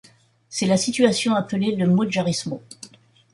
[0.49, 2.63] C’est la situation appelée le mudejarismo.